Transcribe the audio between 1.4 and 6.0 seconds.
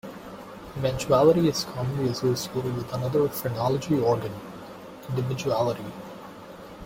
is commonly associated with another phrenology organ, Individuality.